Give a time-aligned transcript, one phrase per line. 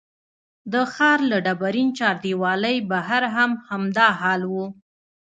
[0.71, 4.55] د ښار له ډبرین چاردیوالۍ بهر هم همدا حال و.